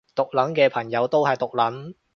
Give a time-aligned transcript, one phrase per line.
[0.15, 1.93] 毒撚嘅朋友都係毒撚